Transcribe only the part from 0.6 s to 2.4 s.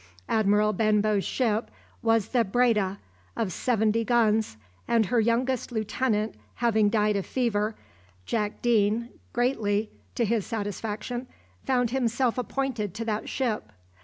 Benbow's ship was